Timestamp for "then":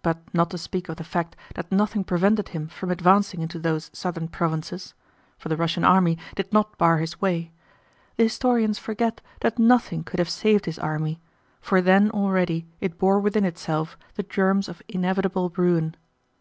11.82-12.12